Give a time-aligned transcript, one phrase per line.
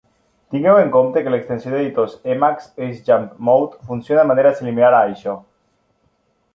[0.53, 5.07] Tingueu en compte que l'extensió d'editors Emacs "Ace jump mode" funciona de manera similar a
[5.11, 5.41] això.